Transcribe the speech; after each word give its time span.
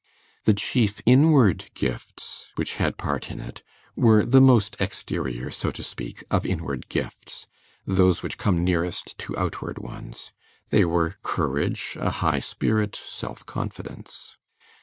The 0.45 0.55
chief 0.55 0.99
inward 1.05 1.69
gifts 1.75 2.47
which 2.55 2.77
had 2.77 2.97
part 2.97 3.29
in 3.29 3.39
it 3.39 3.61
were 3.95 4.25
the 4.25 4.41
most 4.41 4.75
exterior, 4.81 5.51
so 5.51 5.69
to 5.69 5.83
speak, 5.83 6.23
of 6.31 6.43
inward 6.43 6.89
gifts, 6.89 7.45
those 7.85 8.23
which 8.23 8.39
come 8.39 8.63
nearest 8.63 9.15
to 9.19 9.37
outward 9.37 9.77
ones; 9.77 10.31
they 10.71 10.83
were 10.85 11.17
courage, 11.21 11.95
a 11.99 12.09
high 12.09 12.39
spirit, 12.39 12.99
self 13.05 13.45
confidence. 13.45 14.37